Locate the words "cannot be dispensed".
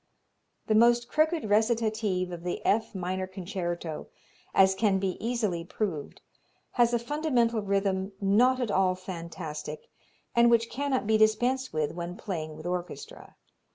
10.71-11.71